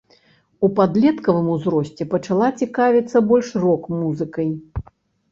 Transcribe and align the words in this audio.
У 0.67 0.67
падлеткавым 0.77 1.49
узросце, 1.55 2.07
пачала 2.13 2.47
цікавіцца 2.61 3.17
больш 3.33 3.51
рок-музыкай. 3.65 4.49